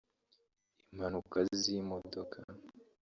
impanuka 0.91 1.37
z’imodoka 1.59 2.37